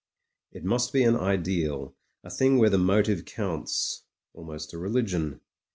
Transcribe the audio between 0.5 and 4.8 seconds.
It must be an ideal, a thing where the motive counts, almost a